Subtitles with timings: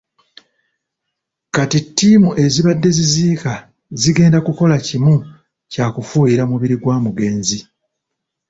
[1.55, 3.53] Kati ttiimu ezibadde ziziika
[4.01, 5.13] zigenda kukola kimu
[5.71, 7.59] kya kufuuyira mubiri gwa mugenzi.